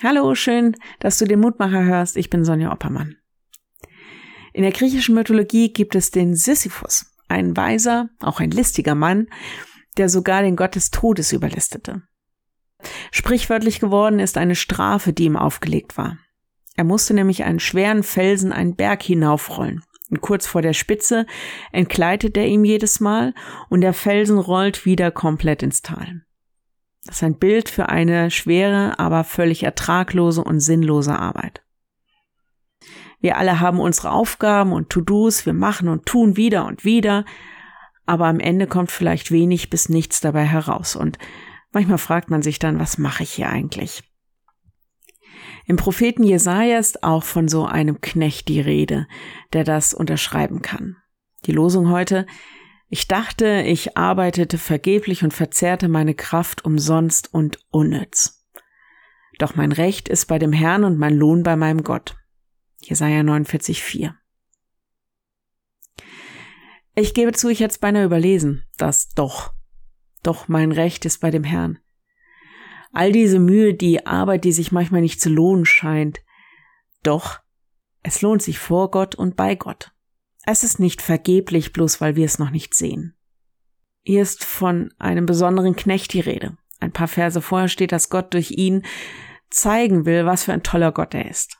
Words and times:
Hallo, 0.00 0.36
schön, 0.36 0.76
dass 1.00 1.18
du 1.18 1.24
den 1.24 1.40
Mutmacher 1.40 1.82
hörst. 1.82 2.16
Ich 2.16 2.30
bin 2.30 2.44
Sonja 2.44 2.70
Oppermann. 2.70 3.16
In 4.52 4.62
der 4.62 4.70
griechischen 4.70 5.16
Mythologie 5.16 5.72
gibt 5.72 5.96
es 5.96 6.12
den 6.12 6.36
Sisyphus, 6.36 7.06
ein 7.26 7.56
weiser, 7.56 8.08
auch 8.20 8.38
ein 8.38 8.52
listiger 8.52 8.94
Mann, 8.94 9.26
der 9.96 10.08
sogar 10.08 10.42
den 10.42 10.54
Gott 10.54 10.76
des 10.76 10.92
Todes 10.92 11.32
überlistete. 11.32 12.02
Sprichwörtlich 13.10 13.80
geworden 13.80 14.20
ist 14.20 14.38
eine 14.38 14.54
Strafe, 14.54 15.12
die 15.12 15.24
ihm 15.24 15.36
aufgelegt 15.36 15.96
war. 15.98 16.16
Er 16.76 16.84
musste 16.84 17.12
nämlich 17.12 17.42
einen 17.42 17.58
schweren 17.58 18.04
Felsen 18.04 18.52
einen 18.52 18.76
Berg 18.76 19.02
hinaufrollen. 19.02 19.82
Und 20.10 20.20
kurz 20.20 20.46
vor 20.46 20.62
der 20.62 20.74
Spitze 20.74 21.26
entgleitet 21.72 22.36
er 22.36 22.46
ihm 22.46 22.64
jedes 22.64 23.00
Mal 23.00 23.34
und 23.68 23.80
der 23.80 23.94
Felsen 23.94 24.38
rollt 24.38 24.86
wieder 24.86 25.10
komplett 25.10 25.64
ins 25.64 25.82
Tal. 25.82 26.22
Das 27.08 27.16
ist 27.16 27.22
ein 27.22 27.38
Bild 27.38 27.70
für 27.70 27.88
eine 27.88 28.30
schwere, 28.30 28.98
aber 28.98 29.24
völlig 29.24 29.62
ertraglose 29.62 30.44
und 30.44 30.60
sinnlose 30.60 31.18
Arbeit. 31.18 31.62
Wir 33.18 33.38
alle 33.38 33.60
haben 33.60 33.80
unsere 33.80 34.10
Aufgaben 34.10 34.74
und 34.74 34.90
To-Dos, 34.90 35.46
wir 35.46 35.54
machen 35.54 35.88
und 35.88 36.04
tun 36.04 36.36
wieder 36.36 36.66
und 36.66 36.84
wieder, 36.84 37.24
aber 38.04 38.26
am 38.26 38.40
Ende 38.40 38.66
kommt 38.66 38.90
vielleicht 38.90 39.30
wenig 39.30 39.70
bis 39.70 39.88
nichts 39.88 40.20
dabei 40.20 40.44
heraus 40.44 40.96
und 40.96 41.16
manchmal 41.72 41.96
fragt 41.96 42.28
man 42.28 42.42
sich 42.42 42.58
dann, 42.58 42.78
was 42.78 42.98
mache 42.98 43.22
ich 43.22 43.30
hier 43.30 43.48
eigentlich? 43.48 44.02
Im 45.64 45.76
Propheten 45.76 46.24
Jesaja 46.24 46.78
ist 46.78 47.04
auch 47.04 47.24
von 47.24 47.48
so 47.48 47.64
einem 47.64 48.02
Knecht 48.02 48.48
die 48.48 48.60
Rede, 48.60 49.08
der 49.54 49.64
das 49.64 49.94
unterschreiben 49.94 50.60
kann. 50.60 50.98
Die 51.46 51.52
Losung 51.52 51.88
heute, 51.88 52.26
ich 52.88 53.06
dachte, 53.06 53.62
ich 53.66 53.96
arbeitete 53.96 54.56
vergeblich 54.56 55.22
und 55.22 55.34
verzehrte 55.34 55.88
meine 55.88 56.14
Kraft 56.14 56.64
umsonst 56.64 57.32
und 57.32 57.58
unnütz. 57.70 58.46
Doch 59.38 59.54
mein 59.54 59.72
Recht 59.72 60.08
ist 60.08 60.26
bei 60.26 60.38
dem 60.38 60.52
Herrn 60.52 60.84
und 60.84 60.98
mein 60.98 61.14
Lohn 61.14 61.42
bei 61.42 61.54
meinem 61.54 61.84
Gott. 61.84 62.16
Jesaja 62.80 63.20
49,4. 63.20 64.14
Ich 66.94 67.14
gebe 67.14 67.32
zu, 67.32 67.48
ich 67.48 67.60
hätte 67.60 67.72
es 67.72 67.78
beinahe 67.78 68.04
überlesen, 68.04 68.64
das 68.76 69.10
doch. 69.10 69.52
Doch 70.22 70.48
mein 70.48 70.72
Recht 70.72 71.04
ist 71.04 71.18
bei 71.18 71.30
dem 71.30 71.44
Herrn. 71.44 71.78
All 72.92 73.12
diese 73.12 73.38
Mühe, 73.38 73.74
die 73.74 74.06
Arbeit, 74.06 74.44
die 74.44 74.52
sich 74.52 74.72
manchmal 74.72 75.02
nicht 75.02 75.20
zu 75.20 75.28
lohnen 75.28 75.66
scheint. 75.66 76.22
Doch, 77.02 77.38
es 78.02 78.22
lohnt 78.22 78.42
sich 78.42 78.58
vor 78.58 78.90
Gott 78.90 79.14
und 79.14 79.36
bei 79.36 79.54
Gott. 79.54 79.92
Es 80.50 80.64
ist 80.64 80.80
nicht 80.80 81.02
vergeblich, 81.02 81.74
bloß 81.74 82.00
weil 82.00 82.16
wir 82.16 82.24
es 82.24 82.38
noch 82.38 82.48
nicht 82.48 82.72
sehen. 82.72 83.14
Hier 84.02 84.22
ist 84.22 84.44
von 84.44 84.94
einem 84.98 85.26
besonderen 85.26 85.76
Knecht 85.76 86.14
die 86.14 86.20
Rede. 86.20 86.56
Ein 86.80 86.90
paar 86.90 87.06
Verse 87.06 87.42
vorher 87.42 87.68
steht, 87.68 87.92
dass 87.92 88.08
Gott 88.08 88.32
durch 88.32 88.52
ihn 88.52 88.86
zeigen 89.50 90.06
will, 90.06 90.24
was 90.24 90.44
für 90.44 90.54
ein 90.54 90.62
toller 90.62 90.90
Gott 90.90 91.12
er 91.12 91.28
ist. 91.28 91.58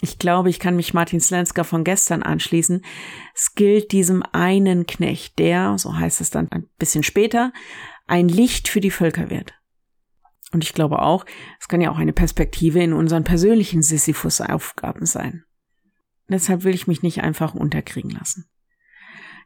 Ich 0.00 0.18
glaube, 0.18 0.48
ich 0.48 0.58
kann 0.58 0.76
mich 0.76 0.94
Martin 0.94 1.20
Slenska 1.20 1.62
von 1.62 1.84
gestern 1.84 2.22
anschließen. 2.22 2.82
Es 3.34 3.54
gilt 3.54 3.92
diesem 3.92 4.22
einen 4.32 4.86
Knecht, 4.86 5.38
der, 5.38 5.76
so 5.76 5.94
heißt 5.94 6.22
es 6.22 6.30
dann 6.30 6.50
ein 6.50 6.70
bisschen 6.78 7.02
später, 7.02 7.52
ein 8.06 8.30
Licht 8.30 8.68
für 8.68 8.80
die 8.80 8.90
Völker 8.90 9.28
wird. 9.28 9.52
Und 10.54 10.64
ich 10.64 10.72
glaube 10.72 11.02
auch, 11.02 11.26
es 11.60 11.68
kann 11.68 11.82
ja 11.82 11.90
auch 11.90 11.98
eine 11.98 12.14
Perspektive 12.14 12.82
in 12.82 12.94
unseren 12.94 13.24
persönlichen 13.24 13.82
Sisyphus-Aufgaben 13.82 15.04
sein. 15.04 15.44
Deshalb 16.30 16.64
will 16.64 16.74
ich 16.74 16.86
mich 16.86 17.02
nicht 17.02 17.22
einfach 17.22 17.54
unterkriegen 17.54 18.10
lassen. 18.10 18.48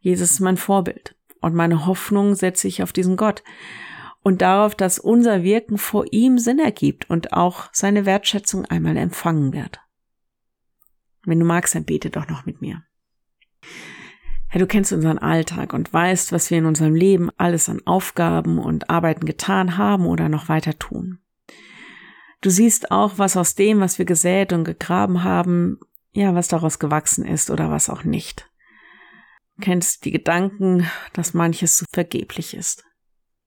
Jesus 0.00 0.32
ist 0.32 0.40
mein 0.40 0.56
Vorbild 0.56 1.16
und 1.40 1.54
meine 1.54 1.86
Hoffnung 1.86 2.34
setze 2.34 2.66
ich 2.66 2.82
auf 2.82 2.92
diesen 2.92 3.16
Gott 3.16 3.42
und 4.22 4.42
darauf, 4.42 4.74
dass 4.74 4.98
unser 4.98 5.42
Wirken 5.42 5.78
vor 5.78 6.06
ihm 6.12 6.38
Sinn 6.38 6.58
ergibt 6.58 7.08
und 7.08 7.32
auch 7.32 7.68
seine 7.72 8.06
Wertschätzung 8.06 8.64
einmal 8.64 8.96
empfangen 8.96 9.52
wird. 9.52 9.80
Wenn 11.24 11.38
du 11.38 11.44
magst, 11.44 11.74
dann 11.74 11.84
bete 11.84 12.10
doch 12.10 12.28
noch 12.28 12.46
mit 12.46 12.60
mir. 12.60 12.82
Herr, 14.48 14.58
du 14.58 14.66
kennst 14.66 14.92
unseren 14.92 15.18
Alltag 15.18 15.72
und 15.72 15.92
weißt, 15.92 16.32
was 16.32 16.50
wir 16.50 16.58
in 16.58 16.66
unserem 16.66 16.94
Leben 16.94 17.30
alles 17.36 17.68
an 17.68 17.80
Aufgaben 17.86 18.58
und 18.58 18.90
Arbeiten 18.90 19.24
getan 19.24 19.78
haben 19.78 20.04
oder 20.06 20.28
noch 20.28 20.48
weiter 20.48 20.78
tun. 20.78 21.20
Du 22.42 22.50
siehst 22.50 22.90
auch, 22.90 23.18
was 23.18 23.36
aus 23.36 23.54
dem, 23.54 23.80
was 23.80 23.98
wir 23.98 24.04
gesät 24.04 24.52
und 24.52 24.64
gegraben 24.64 25.24
haben, 25.24 25.78
ja, 26.12 26.34
was 26.34 26.48
daraus 26.48 26.78
gewachsen 26.78 27.24
ist 27.24 27.50
oder 27.50 27.70
was 27.70 27.88
auch 27.88 28.04
nicht. 28.04 28.50
Du 29.56 29.62
kennst 29.62 30.04
die 30.04 30.10
Gedanken, 30.10 30.88
dass 31.12 31.34
manches 31.34 31.76
zu 31.76 31.84
vergeblich 31.92 32.54
ist. 32.54 32.84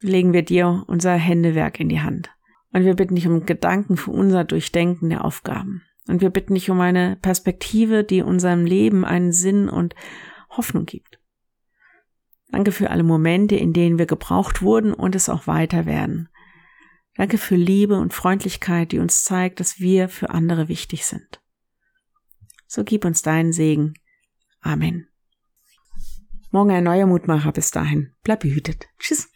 Legen 0.00 0.32
wir 0.32 0.42
dir 0.42 0.84
unser 0.86 1.14
Händewerk 1.14 1.80
in 1.80 1.88
die 1.88 2.00
Hand. 2.00 2.30
Und 2.72 2.84
wir 2.84 2.94
bitten 2.94 3.14
dich 3.14 3.26
um 3.26 3.46
Gedanken 3.46 3.96
für 3.96 4.10
unser 4.10 4.44
Durchdenken 4.44 5.08
der 5.08 5.24
Aufgaben. 5.24 5.82
Und 6.06 6.20
wir 6.20 6.30
bitten 6.30 6.54
dich 6.54 6.70
um 6.70 6.80
eine 6.80 7.16
Perspektive, 7.16 8.04
die 8.04 8.22
unserem 8.22 8.64
Leben 8.64 9.04
einen 9.04 9.32
Sinn 9.32 9.68
und 9.68 9.94
Hoffnung 10.50 10.86
gibt. 10.86 11.18
Danke 12.50 12.72
für 12.72 12.90
alle 12.90 13.02
Momente, 13.02 13.56
in 13.56 13.72
denen 13.72 13.98
wir 13.98 14.06
gebraucht 14.06 14.62
wurden 14.62 14.94
und 14.94 15.14
es 15.14 15.28
auch 15.28 15.46
weiter 15.46 15.84
werden. 15.84 16.28
Danke 17.16 17.36
für 17.36 17.56
Liebe 17.56 17.98
und 17.98 18.14
Freundlichkeit, 18.14 18.92
die 18.92 19.00
uns 19.00 19.24
zeigt, 19.24 19.60
dass 19.60 19.80
wir 19.80 20.08
für 20.08 20.30
andere 20.30 20.68
wichtig 20.68 21.04
sind. 21.04 21.40
So 22.68 22.84
gib 22.84 23.04
uns 23.04 23.22
deinen 23.22 23.52
Segen. 23.52 23.94
Amen. 24.60 25.08
Morgen 26.50 26.70
ein 26.70 26.84
neuer 26.84 27.06
Mutmacher. 27.06 27.50
Bis 27.52 27.70
dahin. 27.70 28.14
Bleib 28.22 28.40
behütet. 28.40 28.86
Tschüss. 28.98 29.28